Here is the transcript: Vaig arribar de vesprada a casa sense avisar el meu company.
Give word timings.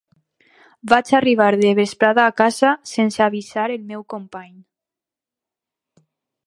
Vaig 0.93 1.11
arribar 1.19 1.49
de 1.59 1.73
vesprada 1.79 2.25
a 2.31 2.33
casa 2.41 2.73
sense 2.95 3.25
avisar 3.27 3.69
el 3.75 3.87
meu 3.93 4.05
company. 4.17 4.53